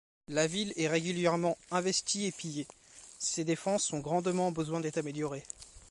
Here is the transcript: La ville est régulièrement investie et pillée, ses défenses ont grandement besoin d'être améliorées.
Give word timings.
La 0.29 0.47
ville 0.47 0.73
est 0.77 0.87
régulièrement 0.87 1.59
investie 1.69 2.25
et 2.25 2.31
pillée, 2.31 2.65
ses 3.19 3.43
défenses 3.45 3.93
ont 3.93 3.99
grandement 3.99 4.51
besoin 4.51 4.79
d'être 4.79 4.97
améliorées. 4.97 5.43